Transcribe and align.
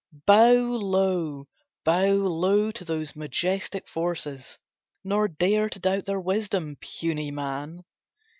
Bow 0.25 0.53
low, 0.55 1.45
bow 1.85 2.09
low 2.11 2.71
to 2.71 2.83
those 2.83 3.15
majestic 3.15 3.87
forces, 3.87 4.57
Nor 5.03 5.27
dare 5.27 5.69
to 5.69 5.77
doubt 5.79 6.05
their 6.07 6.19
wisdom, 6.19 6.75
puny 6.77 7.29
man. 7.29 7.83